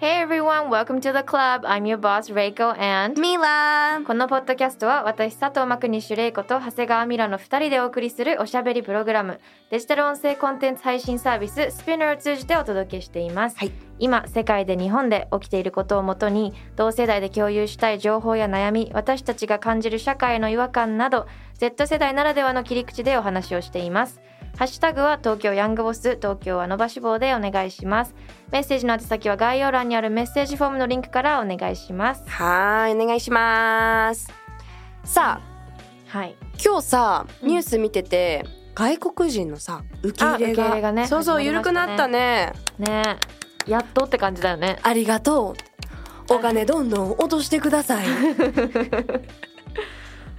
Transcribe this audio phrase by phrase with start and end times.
[0.00, 1.62] Hey everyone, welcome to the club.
[1.66, 13.72] I'm your boss, Reiko and ミラこのポッドキャストは私佐藤真国主玲子と長谷川ミラの2人でお送りするおしゃべりプログラムデジタル音声コンテンツ配信サービス Spinner を通じてお届けしています、はい。
[13.98, 21.26] 今世界で日本で起きていることをもとに同世代で共有したい情報や悩み私たちが感じる社会の違和感など
[21.58, 24.22] Z 世代ならではの切り口でお話をしています
[24.56, 28.14] ハッシュタグは東京ヤングボス東京は伸ばし棒でお願いします。
[28.50, 32.22] メッセージの宛先は概要欄にあるメッセージフォームのリンクからお願いします。
[32.26, 34.32] はーいお願いします。
[35.04, 36.36] さあはい。
[36.62, 37.48] 今日さうん。
[37.48, 41.44] ニュース見てて、外国人のさ受け入れあ受け入れがねそうそうね。
[41.44, 42.52] 緩くなったね。
[42.78, 43.18] ね。
[43.66, 44.78] えやっとって感じだよね。
[44.82, 45.54] ありがとう。
[46.32, 48.06] お金どんどん落としてください、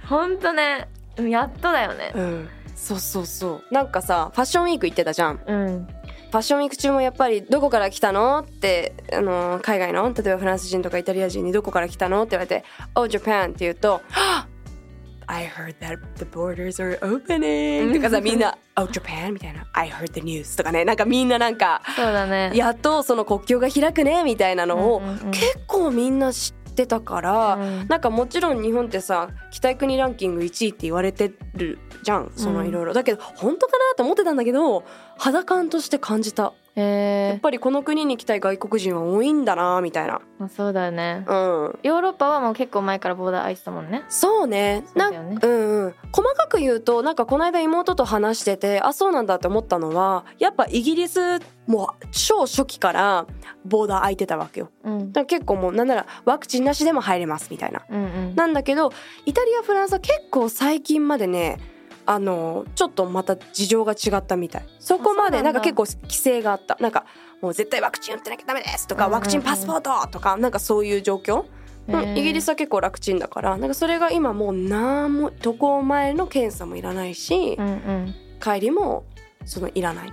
[0.08, 2.12] ほんとねやっとだよね。
[2.14, 3.74] うん、そうそうそう。
[3.74, 5.40] なんかさファッションウィーク行ってたじゃん。
[5.46, 5.86] うん。
[5.86, 8.38] ファッションウィーク中もやっぱりどこから来たの？
[8.38, 10.12] ってあの海外の？
[10.14, 12.22] 例えばフランス人とかイタリア人にどこから来たの？
[12.22, 12.64] って言われて
[12.96, 14.00] 「Oh Japan」って言うと
[15.26, 20.84] 「I heard that the borders are opening」とかさみんな「Oh Japan」みたいな「I heard the news」とかね。
[20.86, 22.50] なんかみんななんかそうだね。
[22.54, 27.88] やっとその国境が開くねみたいなのを結構みんな知ってたから、うん。
[27.88, 32.68] なんかもちろん日本ってさ北い国ランキング1位って言われてるじゃんそのうん。
[32.68, 34.84] いろいろだけど本当かなと思ってたんだけど
[35.18, 40.22] 肌感として感じたやえっぱりこの国に来たい外国人は多いんだなみたいな。
[40.40, 41.24] ー、そうだよね。
[41.26, 41.78] うん。
[41.82, 44.04] ヨーロッパはもう結構前からボーダー開いてたもんね。
[44.08, 44.84] そうね。
[44.94, 45.38] なそうだよね。
[45.42, 45.94] うんうん。
[46.12, 53.26] 細かく言うとなんかこの間妹と話しててあそうなんだって思ったのはやっぱイギリスもう超初期から
[53.64, 54.70] ボーダー開いてたわけよ。
[54.84, 55.12] うん。
[55.12, 57.82] だから結構もうなんならワクチンなしでも入れますみたいな。
[57.90, 58.34] うんうん。
[58.34, 58.92] なんだけど
[59.26, 61.58] イタリアフランスは結構最近までね
[62.04, 64.64] あのちょっとまた事情が違ったみたい。
[64.78, 66.76] そこまでなんか結構規制があった。
[66.80, 67.06] なんか
[67.40, 71.44] もう絶対ワクチン打ってなきゃダメですとか、ワクチンパスポートとかなんかそういう状況、
[71.88, 78.14] うんイギリスは結構楽ちんだからなんかそれが今もうなんも渡航前の検査もいらないし、うんうん。
[78.40, 79.04] 帰りも
[79.44, 80.12] そのいらない。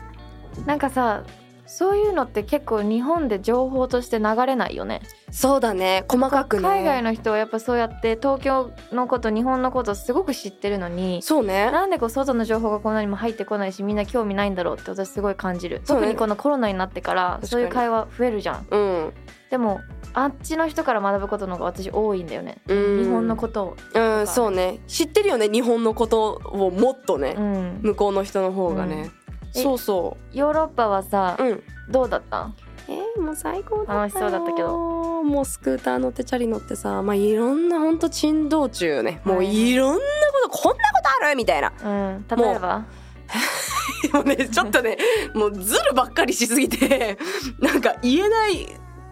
[0.65, 1.23] なんかさ
[1.69, 5.01] そういうのって結構日本で情報として流れないよね。
[5.29, 6.03] そうだね。
[6.09, 6.63] 細かくね。
[6.63, 11.69] 海外の人はやっぱそうやって東京のこと日本のことすごく知ってるのにそうね。
[11.69, 15.83] なんでこう外の情報がこんなにも入ってこないしみんな興味ないんだろうって私すごい感じる、ね。
[15.85, 18.67] 特にこのコロナになってからそういう会話増えるじゃん。
[18.71, 19.13] うん。
[19.51, 19.79] でも
[20.13, 23.03] あっちの人から学ぶことの方が私多いんだよね、うん。
[23.03, 23.77] 日本のことを。
[23.93, 24.79] うんそうね。
[24.87, 27.79] 知ってるよね日本のことをもっとね、うん。
[27.83, 29.18] 向こうの人の方がね、え
[29.53, 31.63] そうそヨーロッパはさ、ううん。
[31.89, 32.51] どうだった？
[32.87, 33.99] えーもう最高だったよ。
[34.01, 35.23] 楽しそうだったけど。
[35.23, 39.21] もうスクーター乗ってチャリ乗ってさまあいろんなほんと珍道中ね。
[39.25, 40.03] もうはいいろんなこ
[40.43, 41.73] とこんなことあるみたいな。
[41.83, 42.25] うん。
[42.27, 42.85] 例えば？
[44.13, 44.97] もうねちょっとね
[45.35, 47.17] もうズルばっかりしすぎて
[47.59, 48.67] なんか言えない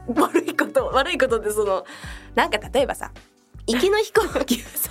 [0.08, 1.86] 悪いこと悪いことってその
[2.36, 3.12] なんか例えばさ
[3.68, 4.90] 行きの飛行機はさ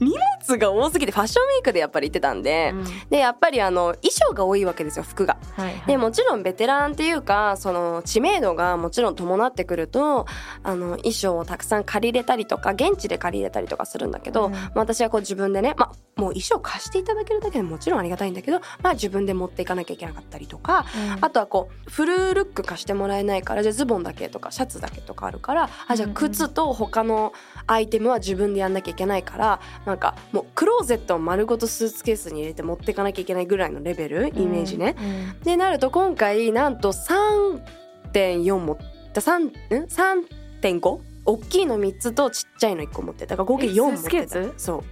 [0.00, 0.12] 荷
[0.46, 2.84] 物が多すぎてファッションウィークでやっぱり行ってたんで、うん。
[3.10, 5.36] でやっぱりあの衣装が多いわけですよ服が。
[5.56, 5.82] はいはい。
[5.86, 10.26] でもちろんベテランっていうかその知名度がもちろん伴ってくると
[10.62, 14.52] あの衣装をたくさん借りれたりとか現地で借りれたりとかするんだけど、うん。
[14.52, 20.86] まあ私はこう自分でね、まあ、もう衣装貸していただけるだけでももちろんありがたいんだけど、まあ、自分で持っていかなきゃいけなかったりとか、
[21.16, 21.24] うん。
[21.24, 26.14] あとはこうフルルック貸してもらえないからじゃあズボンだけとかシャツだけとかあるからあじゃあうんうん。
[26.14, 27.32] 靴と他の
[27.68, 34.96] アイテムは自分でやんなきゃいけないからなんかもうクローゼットを丸ごとスーツケースに入れて持っていかなきゃいけないぐらいのレベルイメージね。
[34.98, 35.40] うん。
[35.40, 38.76] でなると今回なんと3.4持っ
[39.12, 39.52] た3ん
[39.86, 43.36] ？3.5大きいの3つとちっちゃいの1個持ってた。
[43.36, 44.64] だから合計え4持ってスーツケーたス？
[44.64, 44.84] そう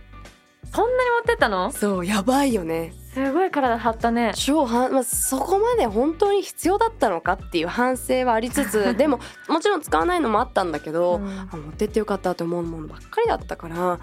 [0.76, 1.73] そんなに持ってったの？
[1.73, 2.93] そうやばいよね。
[3.14, 4.32] すごい体張ったね。
[4.37, 9.19] 超は、まあ、そこまで本当に必要だったのかっていう反省はありつつ でも
[9.49, 11.49] もちろん使わないのもあったんだけど、うん。
[11.50, 13.99] あ持ってってよかったと思うものばっかりだったから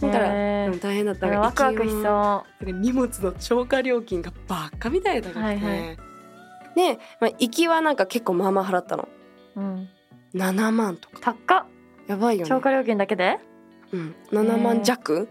[0.00, 0.72] だから、へー。
[0.72, 2.72] うん大変だったワクワクしそう。
[2.72, 5.96] 荷物の超過料金がばっかみたいだからね、はいはい。
[6.74, 9.08] で、まあ、行きはなんか結構まあまあ払ったの。
[9.56, 9.88] うん。
[10.34, 11.18] 7万とか。
[11.20, 11.64] 高っ。
[12.06, 12.48] やばいよね。
[12.48, 13.38] 超過料金だけで？
[13.92, 15.28] うん、7万弱？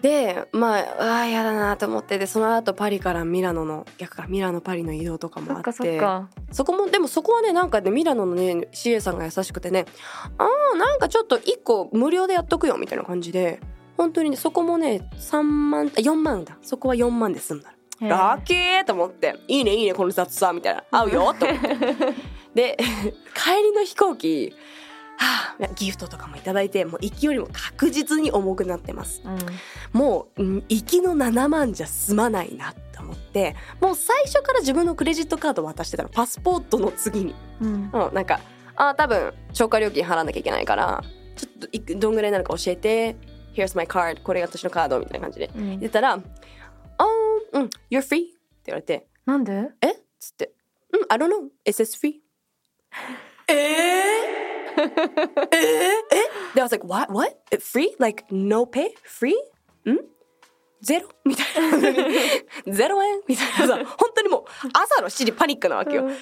[0.00, 6.00] でまああーやだなと思ってでその後パリからミラノの逆かミラノパリの移動とかもあって。
[6.52, 9.86] そこもでもそこはねなんかねミラノのね CA さんが優しくてね
[10.38, 13.60] あーなんかちょっと1個無料でやっとくよみたいな感じで
[13.96, 16.56] 本当にねそこもね3万あ4万だ。
[16.62, 17.74] そこは4万で済んだ。
[18.00, 19.34] ラッキーと思って。
[19.48, 20.84] いいねいいねこの雑さみたいな。
[20.92, 21.68] 合うよと思って。
[22.54, 22.76] で
[23.34, 24.54] 帰りの飛行機
[25.18, 29.20] はあ、ギフトとかもいただいてもう行きよりも確実に重くなってます。
[29.24, 29.38] うん。
[29.92, 36.08] もう、うん行きの7万じゃ済まないなと思ってもう最初から自分のクレジットカード渡してたの。
[36.08, 37.90] パスポートの次に、うん。
[37.92, 38.40] うん、なんか
[38.76, 41.02] あ多分超過料金払わなきゃいけないから
[41.36, 43.16] ちょっといくどんぐらいなのか教えて
[43.54, 45.50] Here's my card これが私のカードみたいな感じで。
[45.56, 45.80] うん。
[45.80, 46.22] 言ったら「あー
[47.52, 48.36] うん You're free」って
[48.66, 49.08] 言われて。
[49.26, 49.92] なんで「え？
[49.92, 50.52] っ?」つって
[50.94, 52.20] 「うん I don't know is this free?」
[53.48, 54.47] えー、
[54.78, 57.12] えー、えで I was like what?
[57.12, 57.36] What?
[57.58, 57.88] Free?
[57.98, 58.90] Like no pay?
[59.04, 59.32] Free?
[59.90, 59.98] ん
[60.80, 61.46] ゼロみたい
[61.82, 62.72] な。
[62.72, 66.14] ゼロ円みたいなさ本当にもう朝の7時パニックなわけよ、うんえ？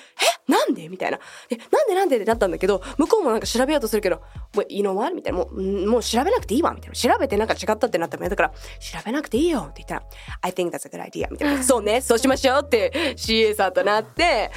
[0.49, 0.89] なんで？
[0.89, 1.19] みたいな。
[1.51, 2.17] えなんでなんで？
[2.17, 4.23] ってなったんだけど向こうもなんか調べようとするけど
[4.57, 5.41] 「Wait, you know what?」みたいな。
[5.41, 6.73] もううんもう調べなくていいわ。
[6.73, 6.95] みたいな。
[6.95, 8.57] 調べてなんか違ったってなったらだから調
[9.05, 10.03] べなくていいよって言ったら
[10.41, 12.01] 「I think that's a good idea」みたいな「そうね。
[12.01, 14.51] そうしましょう」って CA さんとなって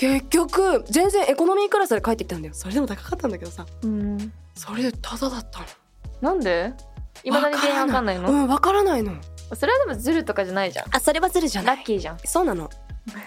[0.00, 2.54] 結局全然エコノミークラスで帰ってきたんだよ。
[2.54, 3.66] それでも高かったんだけどさ。
[3.82, 4.32] うん。
[4.54, 5.66] それでタダだったの。
[6.22, 6.72] なんで？
[7.22, 8.30] いまだに原因わかんないの？
[8.30, 9.12] うんわからないの。
[9.54, 10.86] それはでもズルとかじゃないじゃん。
[10.90, 11.76] あそれはずるじゃない。
[11.76, 12.18] ラッキーじゃん。
[12.24, 12.70] そうなの。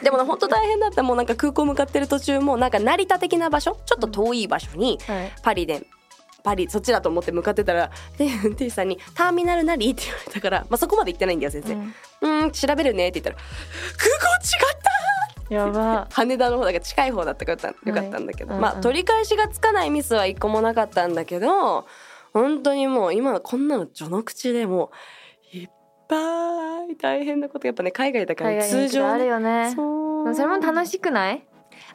[0.02, 1.04] でもね本当大変だった。
[1.04, 3.78] もうなんか空港向かってる途中もなんか成田的な場所？
[3.86, 5.32] ちょっと遠い場所にはい。
[5.44, 5.86] パリで
[6.44, 11.78] パリそっちだと思って向かってたらで運転手さんに「ターミナルなり?」って言われたから、まあ、そこまで行ってないんだよ先生う
[12.28, 13.38] ん「うん調べるね」って言ったら
[13.96, 14.90] 「空港違った!
[15.50, 18.58] やば」 羽田の方だから近い方だったからよかったんだけど、はい。
[18.58, 18.62] うんうん。
[18.62, 21.86] まあ取り返しがつかないミスは一個もなかったんだけど
[22.34, 24.92] 本当にもう今こんなの序の口でも
[25.54, 25.70] ういっ
[26.08, 26.16] ぱ
[26.90, 29.30] い大変なことやっぱね海外だから通常行くとあるね。
[29.30, 31.46] よねそれも楽しくない？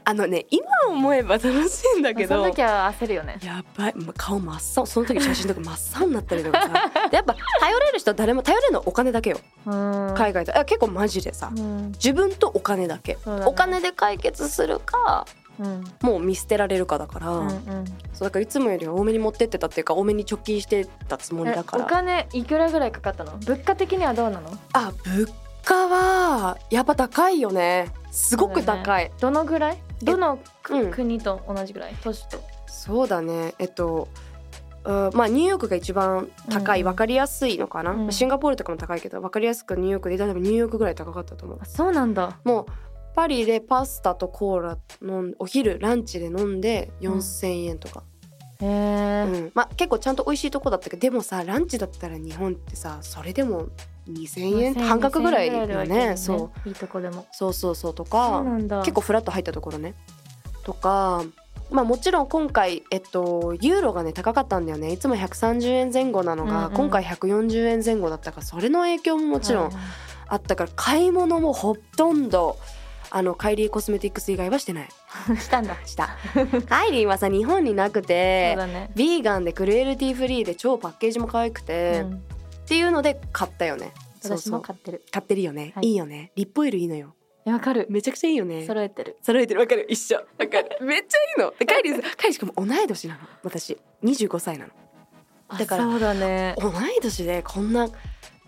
[0.08, 2.36] あのね今思えば楽しいんだけど。
[2.36, 3.38] その時は焦るよね。
[3.42, 4.86] やばい顔真っ青。
[4.86, 6.68] その時写真とか真っ青になったりとかさ。
[7.10, 9.38] でやっぱ頼れる人は誰も頼れるのはお金だけよ。
[9.66, 10.14] うん。
[10.16, 11.92] 海外であ結構マジでさうん。
[11.92, 13.16] 自分とお金だけ。
[13.16, 13.18] ね。
[13.44, 15.26] お金で解決するか
[15.60, 15.84] うん。
[16.00, 17.58] もう見捨てられるかだから、うんうん。
[18.14, 21.84] そうだからいつもよりは多めに持ってってたっていうか多めに貯金してたつもりだから。
[21.84, 23.32] 金いくらぐらいかかったの？
[23.44, 24.56] 物価的にはどうなの？
[24.72, 25.30] あ物
[25.66, 27.92] 価はやっぱ高いよね。
[28.10, 29.10] すごく高い。
[29.20, 29.78] どのぐらい？
[30.02, 31.94] どのくうん国と同じぐらい？
[32.02, 32.40] 都市と。
[32.66, 33.54] そうだね。
[33.58, 34.08] えっと
[34.84, 36.86] うんまあニューヨークが一番高いうん。
[36.86, 38.12] 分かりやすいのかな、うん。
[38.12, 41.58] シンガポールとかも高いけど分かりやすくニューヨークで例えばニューヨークぐらい高かったと思う。
[41.60, 42.38] あそうなんだ。
[42.44, 42.66] もう
[43.14, 48.04] パリでパスタとコーラ飲んお昼ランチで飲んで4,000円とか、
[48.60, 49.50] へうえん。
[49.54, 53.70] まあ結構ちゃんと美味しいとこだったけどでもさランチだったら日本ってさそれでも
[54.08, 56.16] 2,000円半額ぐらいよではいけるね。
[56.16, 56.68] そう。
[56.68, 57.26] いいとこでも。
[57.32, 58.42] そうそうそうとか
[58.80, 59.94] 結構フラッと入ったところね。
[60.64, 61.24] とか
[61.70, 64.92] まあもちろん今回えっとユーロがね高かったんだよね。
[64.92, 66.72] いつも130円前後なのが、うんうん。
[66.74, 69.74] 今回140円前後だったからそれの影響ももちろんはい
[70.30, 72.58] あったから買い物もほとんど
[73.10, 74.88] あのカイリーコスメティックス以外はしてない。
[75.40, 75.76] したんだ。
[75.86, 76.10] した。
[76.68, 78.90] カイリーはさ日本になくてね。
[78.94, 82.22] ビーガンでクルエルティフリーで超パッケージも可愛くて、うん
[82.68, 83.94] っていうので買ったよね。
[84.22, 85.02] 私も買ってる。
[85.10, 85.86] 買ってるよね、はい。
[85.86, 86.32] い、いよね。
[86.36, 87.14] リップオイルいいのよ。
[87.46, 87.86] わかる。
[87.88, 88.66] めちゃくちゃいいよね。
[88.66, 89.16] 揃えてる。
[89.22, 89.60] 揃えてる。
[89.60, 89.86] わかる。
[89.88, 90.18] 一緒。
[90.18, 90.76] わかる。
[90.84, 91.54] めっちゃいいの。
[91.58, 93.20] でカイリーさカイリーしかも同い年なの。
[93.42, 94.72] 私25歳なの。
[95.48, 96.56] あだからそうだね。
[96.58, 97.88] 同い年でこんな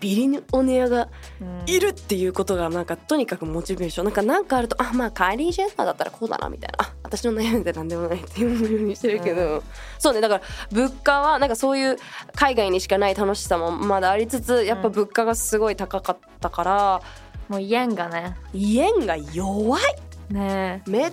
[0.00, 1.08] ビリオネアが
[1.40, 4.06] うんいるっていうことがなんかとにかくモチベーション。
[4.06, 4.14] なん。
[4.14, 6.84] かなんかあるとあまあカイリー・ジェンナーだったらこうだなみたいな。
[6.84, 9.62] あ 私の悩みってなんでもないっていうようにしてるけど、
[9.98, 11.96] そうねだから物価はなんかそういう
[12.34, 17.02] 海外にしかない楽しさもまだありつつやっぱ物価がすごい高かったから、
[17.48, 18.36] もうイエンがね。
[18.54, 19.82] 円が弱い。
[20.32, 20.90] ねえ。
[20.90, 21.12] めっ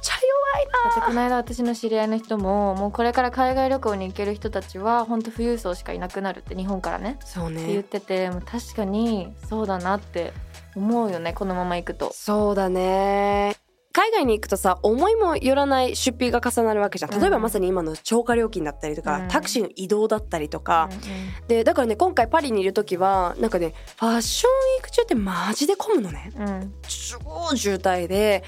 [0.00, 7.18] ちゃ弱いだってこの間私の知り合いの人ももうこれから海外旅行に行ける人たちは本当富裕層しかいなくなるって日本からね。
[7.24, 10.32] そうって言っねててもう確かにそうだなって
[10.74, 12.12] 思うよねこのまま行くと。
[12.14, 13.56] そうだね。
[13.92, 17.10] 海外に行くとさ思いもよらない出費が重なるわけじゃん。
[17.10, 19.28] 例えばうんまさに今の超過料金だったりとか、うん。
[19.28, 20.88] タクシーの移動だったりとか、
[21.44, 26.30] うでだからね今回パリにいる時はなんかねファッションウィーク中ってマジで混むのね。
[26.36, 26.74] うん。
[26.82, 28.44] 超渋滞で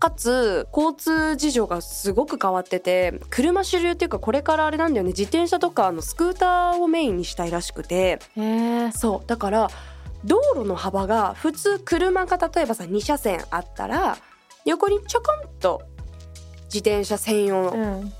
[0.00, 5.08] かつ交通事情がすごく変わってて車主流っていうかこれからあれなんだよね。
[5.08, 8.18] 自転車とかあのスクーターをメインにしたいらしくて。
[8.92, 9.28] そう。
[9.28, 9.70] だから
[10.24, 14.16] 道路の幅が普通車が例えばさ2車線あったら
[14.64, 15.82] 横にちょこんと
[16.64, 17.70] 自転車専用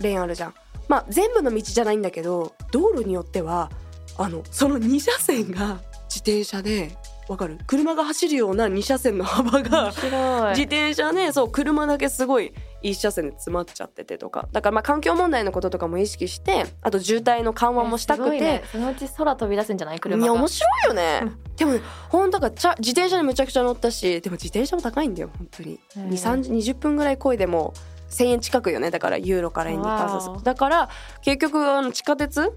[0.00, 0.54] レーンあるじゃん。
[0.87, 3.70] まあ全部の道じゃないんだけど道路によっては
[4.18, 6.94] あのその2車線が自転車で
[7.30, 7.58] わかる？
[7.68, 14.49] 車が走るような2車線の幅が自転車でそう車だけすごい一車線で詰まっちゃっててとか。
[14.50, 18.62] だからまあ環境問題のこととかも意識してあと渋滞の緩和もしたくて、ね。
[18.72, 19.99] そのうち空飛び出すんじゃない？
[19.99, 20.26] い車が。
[20.26, 21.22] や面白いよね。
[21.56, 22.50] でもねほんとだ。
[22.50, 25.75] からちゃ自転車にむちゃくちゃ乗ったしでも自転車も高いんだよ本当に。
[25.75, 27.75] へえ2 3 20分ぐらい漕いでも
[28.10, 28.90] 1,000円近くよね。
[28.90, 30.88] だからユーロから円に換算するだから
[31.22, 32.52] 結局あの地下鉄？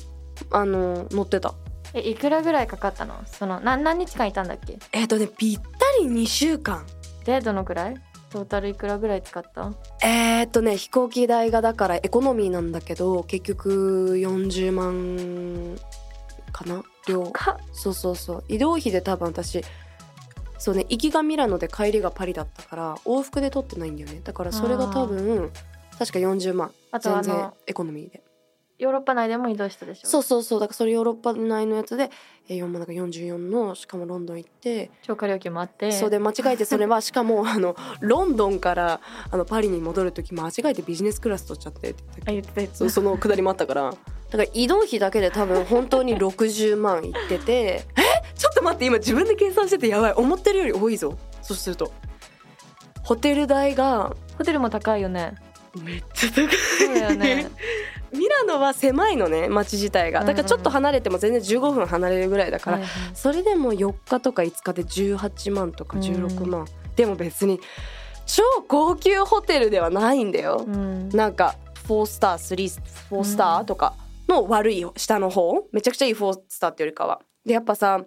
[0.52, 1.54] あの乗ってた
[1.94, 3.16] えいくらぐらいかかったの？
[3.26, 4.78] その何何日間いたんだっけ？
[4.92, 5.66] えっ、とねぴった
[6.02, 6.86] り2週間。
[7.26, 7.96] でどのくらい？
[8.32, 9.72] トータルいくらぐらい使った？
[10.04, 15.78] えー、っとね飛行機代がだからエコノミーなんだけど結局40万
[16.52, 16.84] かな？
[17.08, 18.44] 量かそうそうそう。
[18.48, 19.64] 移動費で多分私
[20.58, 24.22] そうね行きがミラノで帰りがパリだったから往復で取ってないんだよね。
[24.24, 25.52] だからそれが多分
[26.00, 26.72] 確か40万。
[26.92, 28.24] あ全然のエコノミーで
[28.84, 30.08] ヨーロッパ内でも移動したでしょ？
[30.08, 30.60] そうそうそう。
[30.60, 32.10] だからそれヨーロッパ内のやつで
[32.50, 35.92] えー4万なんか44のしかもロンドン行って超過料金もあって。
[35.92, 39.00] そうで間違えてそれは しかもあのロンドンから
[39.32, 42.90] あのパリに戻る時間違えてビジネスクラス取っちゃってって言ってたやつ。
[42.90, 43.84] そのくだりもあったから。
[43.92, 47.54] だから移動費だけで多分本当に60万いってて。
[47.98, 48.04] え？
[48.36, 50.14] ちょっと待って今自分で計算しててやばい。
[50.14, 51.18] 思ってるより多いぞ。
[51.42, 51.92] そうすると。
[53.04, 55.36] ホテル代がホテルも高いよね。
[55.82, 57.48] めっちゃ高いよね
[58.14, 60.24] ミラノは狭いのね街自体が。
[60.24, 62.80] だからちょっと離れても全然15分離れるぐらいだから、
[63.14, 67.60] それでも4日とか5日で18万とか16万、でも別に
[68.26, 71.10] 超高級ホテルではないんだよ、うん。
[71.10, 71.56] なんか
[71.88, 72.80] 4スター
[73.16, 73.96] 34スターとか
[74.28, 75.68] の悪い下の方。
[75.72, 77.22] めちゃくちゃいい4スターってよりかは。
[77.46, 78.00] でやっぱさ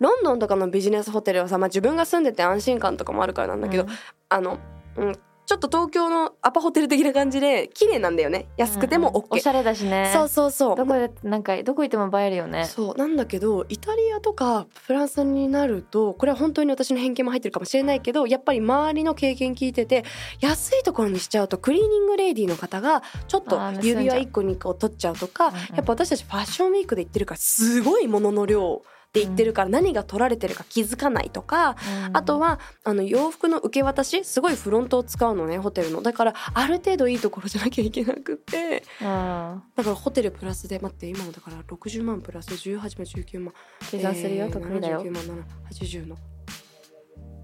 [0.00, 3.88] ロンドンとかのビジネスホテルはさ、まあ、自分が住んでて安心感とかもあるからなんだけど、うん。
[4.28, 4.58] あの、
[4.96, 8.48] うん、ちょっと東京のアパホテル的な感じで綺麗なんだよね。
[8.56, 10.10] 安くてもうんうん OK、おしゃれだしね。
[10.14, 10.76] そうそうそう。
[10.76, 12.64] どこでなんかどこ行っても映えるよね。
[12.64, 12.94] そう。
[12.96, 20.04] なんだけどイタリアとかフランスになるとこれは本当に私の偏見も入ってるかもしれないけどやっぱり周りの経験聞いてて
[20.40, 28.82] 安いところにしちゃうとクリーニングレディーの方がちょっと指輪1個2個取っちゃうとか、やっぱ私たちファッションウィークで行ってるからすごいものの量
[29.14, 31.76] で行ってるから何が取られてるか気づかないとか、
[32.08, 32.16] うん。
[32.16, 36.02] あとはあの洋服の受け渡しすごいフロントを使うのねホテルの。
[36.02, 39.62] だからある程度いいところじゃなきゃいけなくてうん。
[39.76, 43.54] だからホテルプラスで待って今のだから60万プラス18万19万。
[43.90, 45.02] 計算するよ、えー得意だよ。
[45.04, 46.16] 79万7 80の。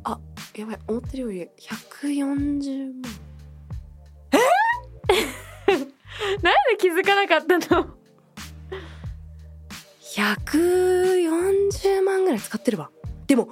[0.03, 0.19] あ
[0.57, 1.49] やばい思ってるより
[2.03, 3.03] 140万。
[6.43, 8.00] なんで気づかなかったの？
[10.21, 12.91] 140万ぐらい使ってるわ。
[13.27, 13.49] でも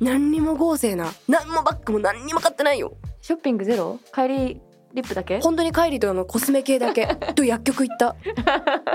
[0.00, 2.96] 何にも豪勢な何もバッグも何にも買ってないよ。
[3.22, 3.98] ショッピングゼロ？
[4.14, 4.60] 帰り
[4.92, 5.40] リップだけ？
[5.40, 7.06] 本当に帰りとあのコスメ系だけ。
[7.34, 8.16] と薬局行った。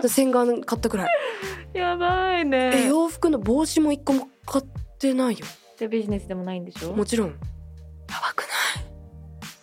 [0.08, 1.10] 洗顔買ったくらい。
[1.74, 4.66] やばいえね洋服の帽子も一個も買っ
[5.00, 5.46] てないよ。
[5.80, 6.94] でビジネスでもないんでしょ？
[6.94, 7.30] もちろん。
[7.30, 7.36] や
[8.22, 8.46] ばく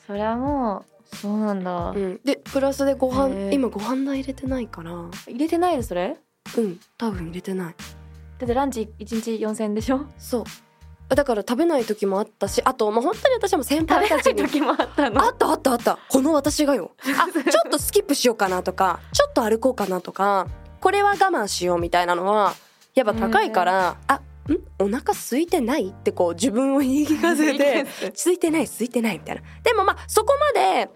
[0.07, 4.93] それはもうそうなんだ、ない、うん、でプラスでご飯今ご飯代入れてないから。
[5.29, 6.17] 入れてないのそれ？
[6.57, 6.81] うん。
[6.99, 7.75] 多分入れてない。
[8.39, 10.07] だってランチ1日4000円でしょ？
[10.19, 10.45] そう。
[11.15, 14.37] だから食べない時もあったしあとまあ本当に私はもう先輩たちに。
[14.43, 15.23] 時もあったの？
[15.23, 15.99] あったあったあった。
[16.09, 16.93] この私がよ。
[17.03, 20.49] あちょっとスキップしようかなとかちょっと歩こうかなとか
[20.81, 22.55] これは我慢しようみたいなのは
[22.95, 24.21] やっぱ高いからあん？
[24.79, 25.89] お腹空いてない？
[25.89, 27.85] ってこう自分を言い聞かせて。
[28.17, 29.43] 空いてない空いてないみたいな。
[29.63, 30.89] でもまあそこまで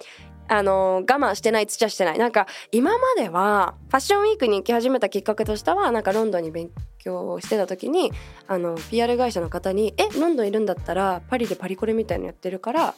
[0.49, 2.19] あの我慢してないつっちゃしてない。
[2.19, 8.12] なんか今まではファッションウィークに行き始めたきっかけとしてはなんかロンドンに勉強をしてた時に
[8.47, 12.95] あの PR 会社の方に「えロンドンいるんだったらパリでパリコレみたいのやってるから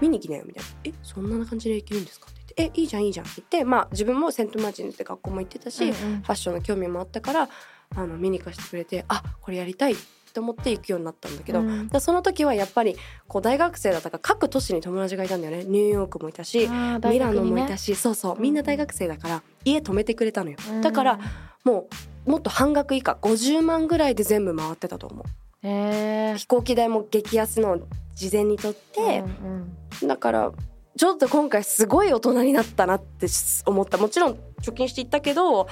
[0.00, 5.94] 見に来なよ」みたいな「えそんな感じで行けるんですか?」って言って「えいいじゃんいいじゃん」って言ってまあ自分もセントマーチンズって学校も行ってたし、うんうん。
[5.94, 7.48] ファッションの興味もあったから
[7.96, 9.96] あの見に行かせてくれてあこれやりたい
[10.34, 11.88] と思って行くようになったんだけど、うん。
[11.88, 12.96] でその時はやっぱり
[13.28, 15.64] こう大学生だったから各都市に友達がいたんだよね。
[15.64, 20.56] ニューヨークもいたし、あー大ミラノもいたしそうそうみんな大学生だから家泊めてくれたのよ。
[20.68, 20.80] うん。
[20.82, 21.20] だから
[21.62, 21.88] も
[22.26, 25.24] うもっと半額以下50万ぐらいで全部回ってたと思う。
[25.62, 29.72] 飛行機代も激安のを事前に取ってうん
[30.02, 30.08] う、ん。
[30.08, 30.52] だから
[30.96, 33.26] ちょっと今回すごい大人になったなって
[33.66, 33.98] 思った。
[33.98, 35.68] もちろん貯金していったけど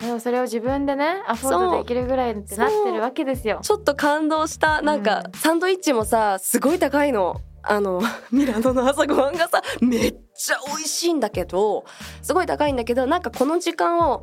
[0.00, 3.60] でもそれを自分でねアフォードできるぐらいってなってるわけですよ。
[3.62, 4.82] ちょっと感動した。
[4.82, 7.40] なんかうんサンドイッチもさすごい高いの。
[7.68, 11.84] あの ミラノの朝ごはんがさめっちゃ美味しいんだけど
[12.22, 14.22] すごい高いんだけどなんかこの時間を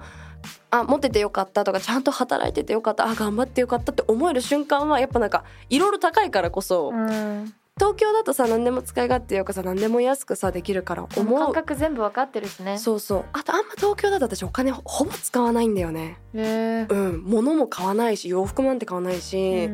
[0.72, 11.54] あ持っててよかったとかちゃんと働いててよかったあ頑張ってよかったって思える瞬間はやっぱなんかいろいろ高いからこそ、うん東京だとさ何でも使い勝手よくさ何でも安くさできるから感思う。
[11.54, 12.78] 覚全部わかってるしね。
[12.78, 13.26] そうそう。
[13.34, 16.20] あとあんま東京だと私お金ほほぼ使わないんだよね。
[16.36, 16.88] へえ。
[16.88, 17.24] うん。
[17.24, 19.72] 物も買わないし洋服なんて買わないし、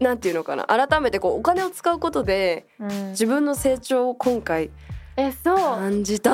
[0.00, 0.64] なんていうのかな。
[0.64, 3.10] 改めてこうお金を使うことでうん。
[3.10, 4.70] 自分の成長を今回
[5.18, 5.56] えそう。
[5.58, 6.30] 感じそた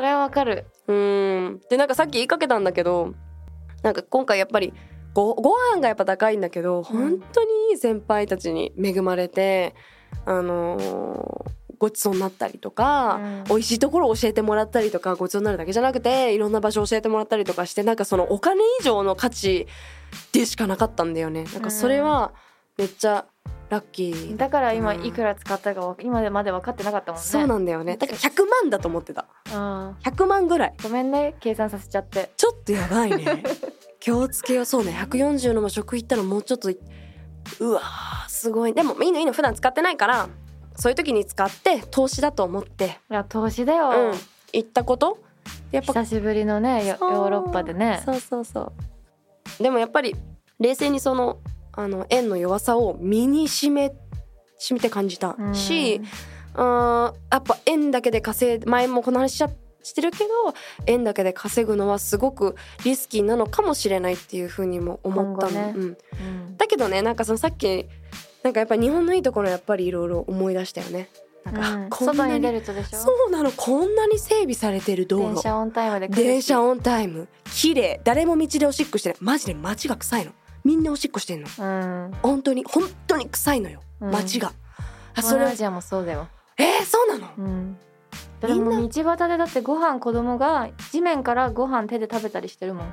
[0.00, 0.64] れはわかる。
[0.88, 1.60] うん。
[1.68, 3.12] でなんかさっき言いかけたんだけど
[3.82, 4.72] なんか今回やっぱり
[5.12, 9.74] ごご飯がやっぱ高いんだけど、本当にいい先輩たちに恵まれて
[10.24, 13.44] あのーごちそうになったりとか、うん。
[13.48, 19.66] 美味しいところを教えてもらったりとかごちそうになるだけじゃなくていろんな場所教えてもらったりとかしてなんかそのお金以上の価値
[20.32, 21.44] でしかなかったんだよね。
[21.52, 22.32] なんかそれは
[22.78, 23.26] めっちゃ
[23.68, 25.04] ラッキー、だから今うん。
[25.04, 27.26] いくら使ったかわ今まで分かってなかったもんね。
[27.26, 27.98] そうなんだよね。
[27.98, 29.26] だから100万だと思ってた。
[29.52, 30.74] あ100万ぐらい。
[30.78, 32.30] ーごめんね計算させちゃって。
[32.38, 33.42] ちょっとやばいね。
[34.00, 34.64] 気をつけよう。
[34.64, 34.92] そうね。
[34.92, 36.78] 140のも食行ったらもうちょっとい
[37.60, 38.74] うわーすごい。
[38.74, 40.28] でもいいのいいの普段使ってないから
[40.76, 42.98] そういう時に使って投資だと思って。
[43.10, 44.18] いや投資だよ、うん。
[44.52, 45.18] 行ったこと？
[45.72, 48.02] やっぱ久しぶりのねヨーロッパでね。
[48.04, 48.72] そうそうそ
[49.58, 49.62] う。
[49.62, 50.14] でもやっぱり
[50.58, 51.38] 冷静にその
[51.72, 53.92] あの円の弱さを身にしめ
[54.58, 55.54] しめて感じたうん。
[55.54, 56.00] し、
[56.54, 59.50] あーやっぱ円だけで稼い前もこの話しちゃ
[59.86, 60.28] してるけど
[60.86, 65.72] 円だけで稼ぐのはすごくリスキーなのかもしれないっていうふうにも思ったの、ね。
[65.76, 65.96] うん、うん。
[66.56, 67.86] だけどねなんかそのさっき
[68.42, 71.08] なんかやっぱり日本のいいところやっぱりいろいろ思い出したよね。
[71.44, 71.90] なんか、うん。
[71.90, 72.98] こんなに外に出るとでしょ？
[72.98, 73.52] そうなの。
[73.52, 75.34] こんなに整備されてる道路。
[75.34, 77.28] 電車オンタイムで電車オンタイム。
[77.52, 78.00] 綺麗。
[78.04, 79.18] 誰も道でおしっこしてない。
[79.20, 80.32] マジで街が臭いの。
[80.64, 81.48] みんなおしっこしてんの。
[81.58, 82.12] うん。
[82.22, 83.80] 本当に本当に臭いのよ。
[84.00, 84.10] うん。
[84.10, 84.52] 街が、あ
[85.14, 86.26] 東それ南アジアもそうだよ。
[86.58, 87.32] えー、そうなの？
[87.38, 87.78] うん
[88.42, 92.92] もう道端でだってご飯子供が地面からご飯手で食べたりしてるもん。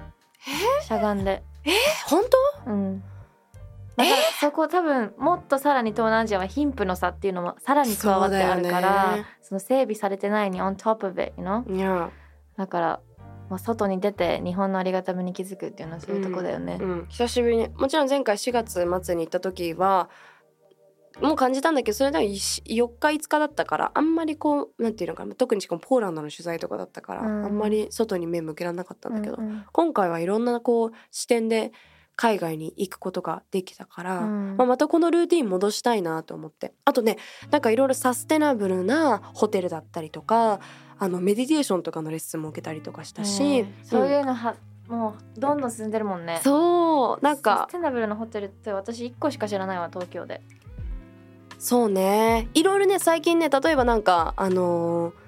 [0.82, 1.44] しゃがんで。
[1.66, 1.72] え？
[2.08, 2.24] 本
[2.66, 3.04] うん。
[3.96, 9.26] だからそこ多分もっとさらに東南アジアは貧富の差っていうのもさらに加わってあるからね。
[9.42, 12.10] その整備されてないに on top of it you know 当いや。
[12.58, 13.00] だから
[13.50, 16.80] もう外に出て日本のありがたみに気づくっていうのはそういうとこだよね。
[16.82, 20.10] う、ん、久しぶりにもちろん前回4月末に行った時は
[21.22, 27.46] もう感じたんだけどそれでも4日5日だったからあんまりこうなんていうのかな特にしかもポーランドの取材とかだったから、うん。
[27.46, 29.66] あんまり外に目向けられなかったんだけど、うんうん。
[29.72, 31.72] 今回はいろんなこう視点で
[32.16, 34.58] 海外に行くことができたから、うん。
[34.58, 36.74] まあ、またこのルーティン戻したいなと思って。
[36.86, 37.18] あとね
[37.52, 40.60] なんかいろいろサステナブルなホテルだったりとか
[41.00, 43.74] あのメディテーションとかのレッスンも受けたりとかしたし、うん。
[43.84, 44.56] そううんいうのは、
[44.88, 46.40] もうどんどん進んでるもんね。
[46.44, 50.42] そうなんサかステナブルのホテルって私1個しか知らないわ東京で
[51.64, 52.50] そうね。
[52.54, 55.24] いろいろね最近ね例えばなんかあのー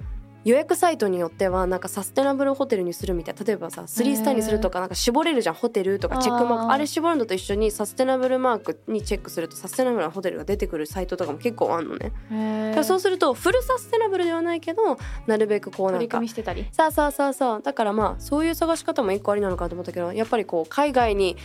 [0.45, 12.11] 予約サイトによってはなんかサステナブルホテルにするみたい例えばさ3スターにするとかなんか絞れるじゃんホテルとかチェックマークあれ絞るのと一緒にサステナブルマークにチェックするとサステナブルなホテルが出てくるサイトとかも結構あんのね。
[12.31, 16.67] へだからそうするとフルサステナブルではないけどなるべくこうな取りんか組みしてたり。
[16.71, 21.37] さあさあさあさあだからまあそういう探し方も一個ありなのかと思ったけどやっぱりこう海外に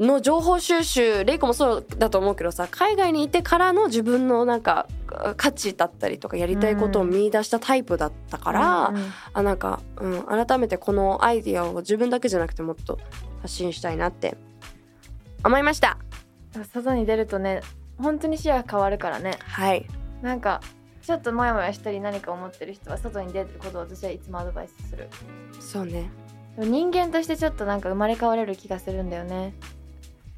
[0.00, 4.88] の情報収集レイコもそうだと思うけどさ海外にいてからの自分のなんか
[5.36, 12.98] 価値だったりとかやりたいことを見出したタイプだったから、うんうんあなんか、うん、改めてこのアイディアを自分だけじゃなくてもっと
[13.42, 14.36] 発信したいなって
[15.44, 15.98] 思いました。
[16.72, 17.62] 外に出るとね
[17.98, 19.38] 本当に視野が変わるからね。
[19.40, 19.86] はい。
[20.22, 20.60] なんか
[21.02, 25.08] ちょっとモヤモヤしたり何か思ってる人は外に出ることを私はいつもアドバイスする。
[25.60, 26.10] そうね。
[26.58, 29.54] 人間としてちょっとなんか生まれ変われる気がするんだよね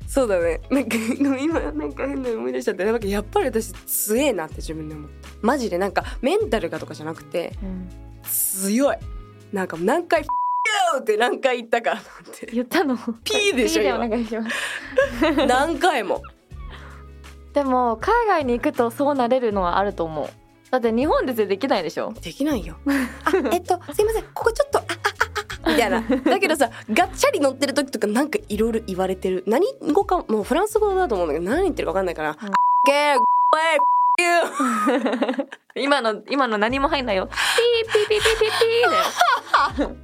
[0.07, 0.61] そうだね。
[0.71, 0.97] なんか
[1.41, 2.85] 今なんか変なの思い出しちゃって。
[2.85, 5.29] なんかやっぱり私強えなって自分で思った。
[5.43, 7.89] マジでなんかメンタルがとかじゃなくてうん
[8.25, 8.97] 強い。
[9.53, 10.99] なんか何回「F***you!
[11.03, 11.99] 」って何回言ったか
[12.53, 12.97] 言ったの？
[13.25, 13.83] ピーでしょ
[15.47, 16.23] 何回も。
[17.53, 20.29] でも海外に行くとそうなれるのはあると思う。
[20.71, 22.13] だって日本でできないでしょ？
[22.21, 22.77] できないよ。
[23.25, 24.25] あえっとすいません。
[24.35, 24.83] ここちょっとあ
[25.77, 26.01] たいな。
[26.01, 29.45] だけどさがっちゃり乗ってる時とかなんかいろいろ言われてる。
[29.47, 32.53] 何語かもうフランス語だと思うんだけど何言ってるか分かんないから「うん。
[32.87, 33.21] ゲー。
[35.77, 37.27] 今の今の何も入んないよ。
[37.27, 39.97] ピーピーピーピーピーピーだよ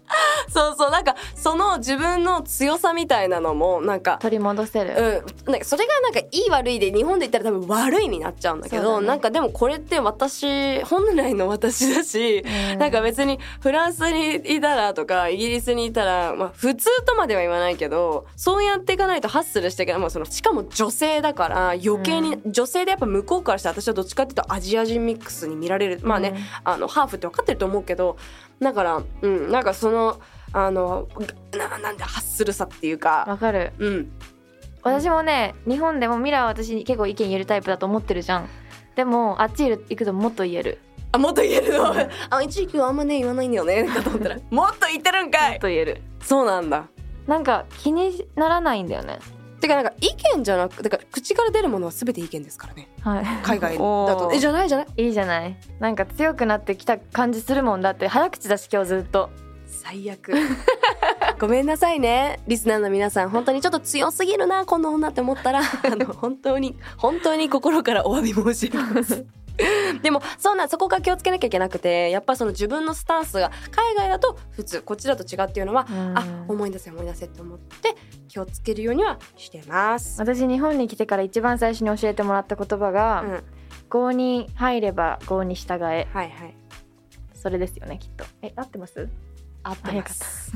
[0.48, 9.06] そうそうなんかその自分の強さみたいなのもなんか取り戻せる、うん、なんかそれがなんかいい悪いで日本で言ったら多分悪いになっちゃうんだけどね。
[9.06, 12.78] なんかでもこれって私本来の私だし、うん。
[12.78, 26.00] なんか別にフランスにいたらとかイギリスにいたら、まあ、普通とまでは言わないけどそうやっていかないとハッスルしていけない、まあ、そのしかも女性だから余計に、女性でやっぱ向こうからして私はどっちかっていうとアジア人ミックスに見られる。
[26.02, 28.16] まあね、あのハーフって分かってると思うけど
[28.64, 30.20] だからうんなんかその
[30.52, 31.08] あの
[31.56, 33.72] ななんでハッスルさっていううんかわかる。
[33.78, 34.12] うん。
[34.82, 38.48] 私もね日本でもミラーは私に結構意見言えるタイプだと思ってるじゃん。
[38.96, 40.78] でもあっち行くともっと言える。
[41.12, 41.94] あもっと言えるの？
[42.30, 43.84] あ一時期はあんまね言わないんだよね。
[43.84, 44.36] かと思ったら。
[44.50, 46.02] もっと言ってるんかもっいと言える。
[46.20, 46.86] そうなんだ。
[47.26, 49.18] なんか気にならないんだよね
[49.64, 52.88] てかなんか意見じゃなくてか口から出るものは全て意見ですからね。
[53.00, 53.24] はい。
[53.42, 54.30] 海外だと。
[54.34, 54.86] えじゃないじゃない？
[55.06, 55.56] いいじゃない？
[55.80, 59.30] なんか強くなってきた感じするもんだって早口だし今日ずっと。
[59.66, 60.32] 最悪。
[61.40, 62.40] ごめんなさいね。
[62.46, 65.60] リスナーの皆さん本当にちょっと強すぎるなこの女って思ったら。
[65.60, 69.24] あの本当に本当に心からお詫び申し上げます
[70.02, 76.18] でもそうなんそこが気をつけなきゃいけなくてやっぱその自分のスタンスが海外だと普通こっちだと違うっていうのは、うん。
[76.18, 77.94] あ思い出せ思い出せって思って
[78.28, 80.20] 気をつけるようにはしてます。
[80.20, 83.44] 私日本に来てから一番最初に教えてもらった言葉がうん、
[83.88, 85.78] 「郷、に入れば郷に従え。
[85.78, 86.56] はいはい」
[87.34, 88.24] それですよねきっと。
[88.42, 89.08] え合ってます？
[89.62, 90.52] 合ってます。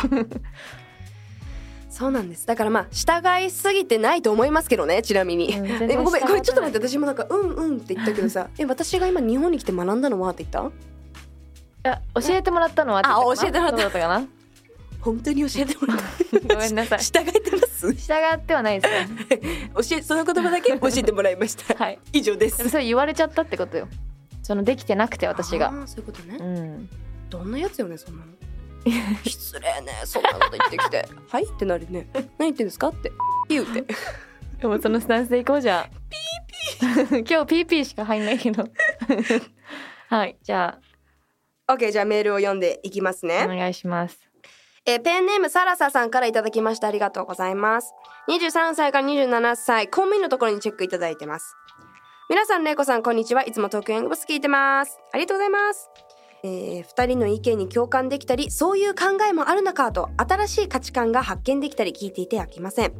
[1.99, 2.47] そうなんです。
[2.47, 5.49] だからまあ従いすぎてないと思いますけどねちなみに。
[5.59, 10.71] うんごめんこれちょっと待っって私もなんかうんうんって言ったけどさ え私が今日本に来て学んだのはって言った？
[11.97, 13.91] て教えてもらったのはあ教えてもらった。
[13.91, 14.27] かな？
[15.01, 16.05] 本当に教えてもらった。
[16.55, 16.99] ごめんなさい。
[17.01, 17.93] 従えてます？
[17.93, 19.71] 従ってはないですね。
[19.75, 21.75] 教えその言葉だけ教えてもらいました。
[21.75, 21.99] はい。
[22.13, 22.69] 以上です。
[22.69, 23.89] それ言われちゃったってことよ。
[24.43, 25.73] そのできてなくて私が。
[25.87, 26.37] そういうことね。
[26.41, 26.89] うん。
[27.31, 28.33] どんなやつよねそんなの
[29.25, 31.09] 失礼ねそんなこと言ってきて。
[31.29, 32.09] はいってなるね。
[32.39, 33.13] 何言ってんですかって。
[33.49, 33.85] 言うて。
[34.61, 37.19] でもそのスタンスでいこうじゃあピーピー。
[37.31, 38.65] 今日ピーピーしか入んないけど。
[40.09, 40.79] はいじゃ
[41.69, 43.41] OK じゃあメールを読んでいきますね。
[43.41, 44.19] あお願いします。
[44.87, 46.89] えーペンネームサラサさんからいただきました。
[46.89, 47.93] ありがとうございます。
[48.29, 49.87] 23歳から27歳。
[49.87, 51.55] 公務員のところにチェックいただいてます。
[52.31, 53.43] 皆さんれいこさんこんにちは。
[53.43, 54.99] いつも東京ヤングバス聞いてます。
[55.13, 56.08] ありがとうございます
[56.45, 62.93] えー、2人の意見に共感できたりそういう考えもあるのかと新しい価値観が発見できたり聞いていて飽きません、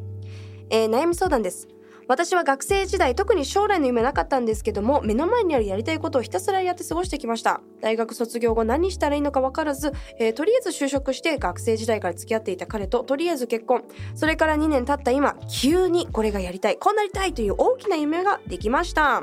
[0.69, 1.67] えー悩み相談です。
[2.07, 7.61] 私は学生時代特に将来の夢なかったんですけども目の前にあるやりたいことをひたすらやって過ごしてきました。
[7.81, 13.83] 大学卒業後何したらいいのか分からず、えーとりあえず就職して学生時代から付き合っていた彼ととりあえず結婚。
[14.15, 19.21] それから2年経った今急にこれがやりたいこうなりたいという大きな夢ができました。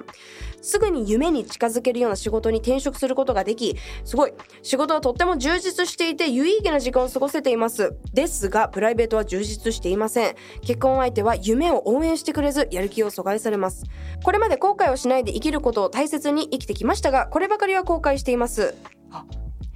[0.67, 7.97] すぐに夢に近づけるような仕事に転職することができすごい仕事はとっても充実していて有意義な時間を過ごせています。
[8.13, 10.35] ですがプライベートは充実していません。
[10.63, 13.85] 結婚相手は夢を応援してくれずやる気を阻害されます。
[14.25, 18.75] これまで後悔をしないで生きることを大切に生きてきましたがこればかりは後悔しています。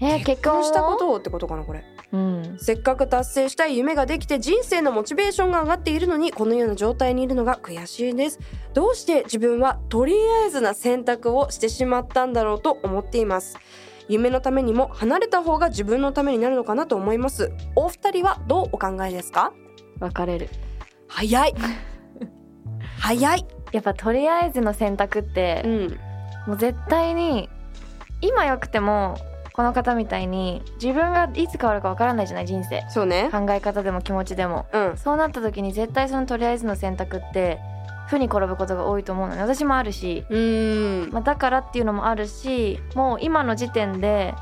[0.00, 0.62] えー、結婚を？
[0.62, 2.56] 結婚したことをってことかなこれうん。
[2.58, 8.40] せっかく達成したい夢ができて人生のモチベーションが上がっているのにこのような状態にいるのが悔しいです。
[8.74, 13.56] どうして自分はとりあえずな選択をしてしまったんだろうと思っています。
[14.08, 17.52] 夢のためにも離れた方が自分のためになるのかなと思います。
[17.76, 19.52] お二人はどうお考えですか？
[20.00, 20.48] 別れる。
[21.06, 21.54] 早い。
[22.98, 23.46] 早い。
[23.70, 25.98] やっぱとりあえずの選択って、うん。
[26.48, 27.48] もう絶対に
[28.20, 29.16] 今よくても
[29.60, 32.82] この方みたいに自分がいつ変わるかわからないじゃない人生。
[32.88, 33.28] そうね。
[33.30, 34.64] 考え方でも気持ちでも。
[34.72, 34.96] うん。
[34.96, 37.58] そうなった時に絶対そのとりあえずの選択って
[38.08, 39.42] 負に転ぶことが多いと思うのね。
[39.42, 41.12] 私もあるし、うーん。
[41.12, 44.34] まあ、だからっていうのもあるしもう今の時点で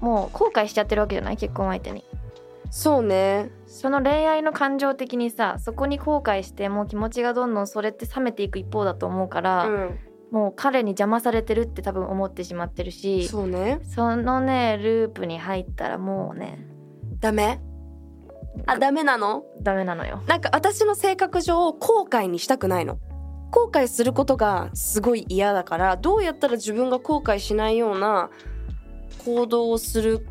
[0.00, 1.36] もう後悔しちゃってるわけじゃない？
[1.36, 2.04] 結婚相手に。
[2.70, 3.50] そうね。
[3.66, 9.98] その恋愛の感情的にさそこに後悔してもう気持ちがどんどんそれって冷めていく一方だと思うから、うん
[10.30, 13.80] もう彼に邪魔されてるって多分思ってしまってるしそうね。
[13.82, 16.64] そのねループに入ったらもうね
[17.18, 17.60] ダメ？
[18.66, 19.44] あダメなの？
[19.60, 20.22] ダメなのよ。
[20.26, 22.98] なんか私の性格上後悔にしたくないの。
[23.50, 28.30] 後悔することがすごい嫌だからどうやったら自分が後悔しないような
[29.24, 30.26] 行動をする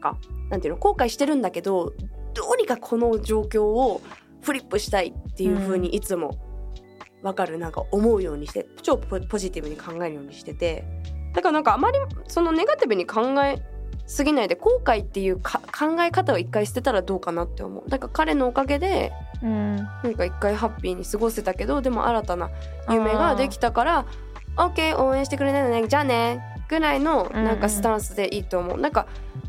[0.00, 0.16] か。
[0.50, 0.80] なんていうの？
[0.80, 1.92] 後悔してるんだけど
[2.34, 4.00] どうにかこの状況を
[4.42, 6.38] フリップしたいっていう風にいつも
[7.26, 10.84] わかるなんか思うようにして超ポポジティブに考えるようにしてて。
[11.34, 13.60] だからなんかあまりそのネガティブに考え
[14.06, 17.90] すぎないで後悔っていうか考え方を一回捨てたらどうかなって思う。
[17.90, 19.12] だから彼のおかげで
[19.42, 19.76] うん。
[19.76, 22.50] なんか一回ハッピーに過ごせたけどでも新たな
[22.88, 24.06] 夢ができたから
[24.56, 27.44] 「OK 応援してくれないのねじゃあね」ぐらいのうんうん。
[27.44, 29.06] なんかスタンスでいいと思う、なんか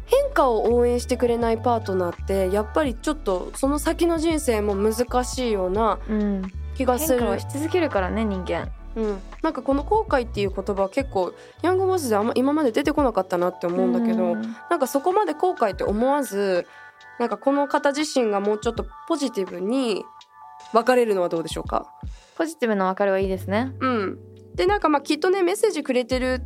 [0.07, 6.41] 変化を応援してくれないパートナーってやっぱりちょっとその先の人生も難しいようなうん
[6.77, 7.19] 気がする。
[7.19, 8.69] 変化はし続けるからね人間。
[8.95, 14.55] うん、なんかこの後悔っていう言葉は結構ヤングボスであんま今まで出てこなかったなって思うんだけど、うん。
[14.69, 16.65] なんかそこまで後悔って思わず
[17.19, 20.03] なんかこの方自身がもうちょっとポジティブに
[20.73, 21.85] 別れるのはどうでしょうか？
[22.37, 23.71] ポジティブな別れはいいですね。
[23.79, 24.19] うん。
[24.55, 26.41] でなんかまあきっとねメッセージくれてる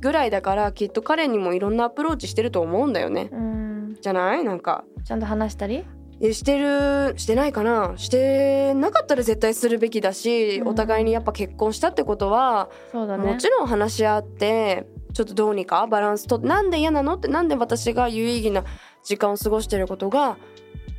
[0.00, 3.30] ぐらいだからきっと彼にもいろんなアプローチしてると思うんだよね。
[3.32, 3.96] うん。
[4.02, 4.44] じゃない？
[4.44, 4.84] なんか。
[5.06, 5.86] ちゃんと話したり？
[6.20, 7.94] えしてるしてないかな？
[7.96, 10.68] してなかったら絶対するべきだし、うん。
[10.68, 13.16] お互いにやっぱ結婚したってことは、ね。
[13.16, 17.16] もちろん話し合ってちょっとどうにかバランスとなんで嫌なの？
[17.16, 18.64] ってなんで私が有意義な
[19.02, 20.36] 時間を過ごしてることが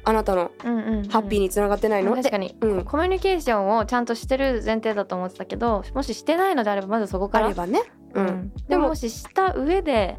[0.04, 1.08] あなたのうんうんうん。
[1.08, 2.22] ハッピーにつながってないの、って。
[2.22, 2.84] 確かに、うん。
[2.84, 7.48] コミュニケーションをちゃんとしてる前提だと思ってたけどもししてないのであればまずそこから。
[7.48, 7.82] あればね、
[8.14, 8.28] うん。
[8.28, 8.50] うん。
[8.50, 10.18] でもでももしした上で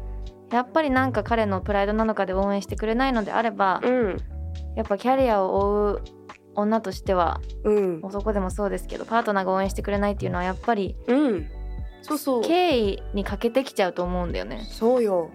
[0.51, 4.17] やっぱりなんか彼のプライドなのかで応援してくれないのであれば、うん
[4.75, 6.01] やっぱキャリアを追う
[6.55, 7.99] 女としてはうん。
[8.03, 11.47] 男でもそうですけどパートナーが応援してくれないっていうのはやっぱりうん。
[12.01, 12.41] そうそう。
[12.43, 14.65] 敬意に欠けてきちゃうと思うんだよね。
[14.69, 15.31] そうよ。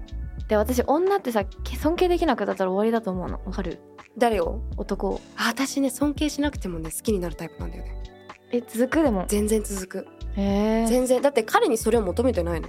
[0.48, 1.44] で私女ってさ
[1.80, 3.40] 尊敬できなくなったら終わりだと思うの。
[3.44, 3.78] わかる？
[4.18, 4.60] 誰を？
[4.76, 8.02] 男私ね尊敬しなくてもね好きになるタイプなんだよね。
[8.50, 9.24] え続くでも？
[9.28, 10.06] 全然続く。
[10.36, 11.22] へえ全然。
[11.22, 12.68] だって彼にそれを求めてないの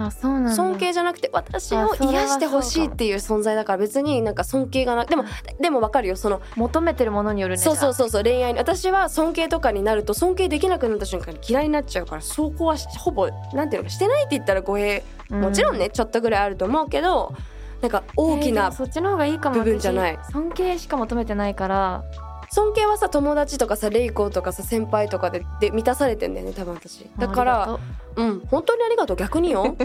[0.00, 0.54] あそうなんだ。
[0.54, 5.24] 尊敬じゃなくて私を癒してほしいっていう存在だから別になんか尊敬がなでも
[5.60, 17.34] でもわかるよその求めてるものによるねそうそうじそうそう恋愛に私は尊敬とかになると尊敬できなくなった瞬間に嫌いになっちゃうからそこはしほぼなんていうのかしてないって言ったら語弊もちろんね、ちょっとぐらいあると思うけど
[17.82, 20.16] なんか大きなえーでもそっちの方がいいかも部分じゃない。
[20.16, 22.04] 私尊敬しか求めてないから
[22.50, 27.06] 尊敬はさ友達とかさレイコとかさ先輩とかでで満たされてんだよね多分私。
[27.18, 27.78] だから
[28.16, 29.16] ううん本当にありがとう。
[29.16, 29.76] 逆によ。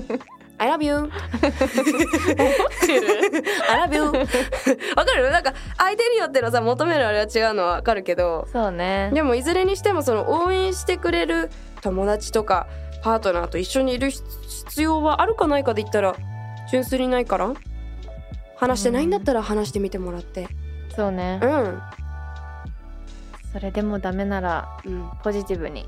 [0.59, 1.17] I love you 思って
[2.99, 3.43] る。
[3.69, 4.03] I love you
[4.95, 5.31] わかる？
[5.31, 8.47] なんか相手によってのさ求めるあれは違うのはわかるけど。
[8.53, 9.11] そうね。
[9.13, 11.49] でもいずれにしてもその応援してくれる
[11.81, 12.67] 友達とか
[13.03, 14.23] パートナーと一緒にいる必
[14.67, 16.15] 必要はあるかないかで言ったら
[16.71, 17.53] 純粋にないから？
[18.55, 20.47] 話してないんだったら話してみてもらって。
[20.95, 21.39] そうね。
[21.41, 21.81] うん、
[23.53, 25.87] それでもダメならうん、ポジティブに。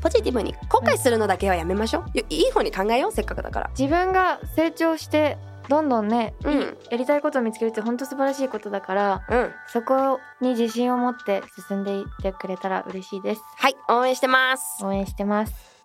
[0.00, 0.54] ポジティブに。
[0.68, 3.70] 後悔するのだけはやめましょう、いいい方に考えようせっかくだから。
[3.78, 6.76] 自分が成長してどんどんね、うん。
[6.90, 9.50] やりたいことを見つけるって本当素晴らしいことだからうん。
[9.68, 13.40] そこに自信を持って進んでいってくれたら嬉しいです。
[13.56, 14.84] はい応援してます。
[14.84, 15.75] 応援してます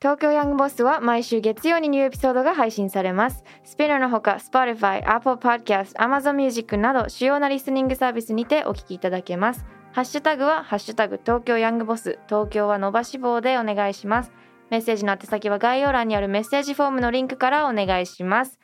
[0.00, 3.42] 東京ヤングボスは毎週月曜にニューエピソードが配信されます。
[3.64, 9.66] スピナーのほか Spotify、Apple Podcast、Amazon Music など主要なリスニングサービスにてお聞きいただけます。
[9.92, 14.32] ハッシュタグはハッシュタグ東京ヤングボス東京は伸ばし棒でお願いします。
[14.70, 18.60] メッセージの宛先は概要欄にあるメッセージフォームのリンクからお願いします。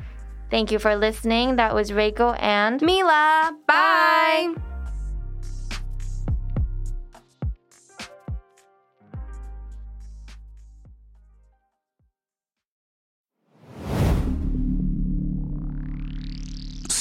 [0.50, 1.56] Thank you for listening.
[1.56, 3.52] That was Reiko and ミラ